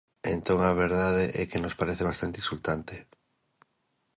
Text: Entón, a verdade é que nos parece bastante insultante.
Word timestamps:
Entón, 0.33 0.59
a 0.63 0.71
verdade 0.83 1.25
é 1.41 1.43
que 1.49 1.61
nos 1.63 1.77
parece 1.79 2.03
bastante 2.11 2.39
insultante. 2.41 2.95